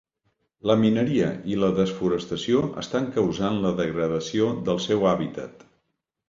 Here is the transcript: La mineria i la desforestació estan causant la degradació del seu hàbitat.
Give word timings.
La 0.69 0.75
mineria 0.83 1.27
i 1.55 1.57
la 1.63 1.69
desforestació 1.79 2.63
estan 2.85 3.05
causant 3.19 3.61
la 3.67 3.75
degradació 3.83 4.49
del 4.71 4.83
seu 4.89 5.07
hàbitat. 5.13 5.65